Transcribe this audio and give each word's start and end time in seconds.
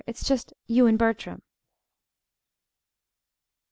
It's 0.07 0.27
just 0.27 0.51
you 0.65 0.87
and 0.87 0.97
Bertram. 0.97 1.43